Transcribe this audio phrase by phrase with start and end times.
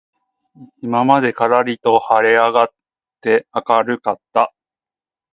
[0.81, 2.69] 今までからりと晴はれ上あがっ
[3.21, 4.51] て明あかるかった